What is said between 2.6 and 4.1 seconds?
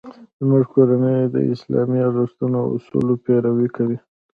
او اصولو پیروي کوي